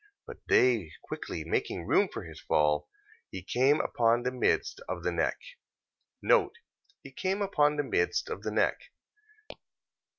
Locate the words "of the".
4.89-5.11, 8.27-8.49